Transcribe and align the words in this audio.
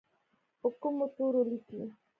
په 0.59 0.67
کومو 0.81 1.05
تورو 1.15 1.41
لیکي؟ 1.49 1.81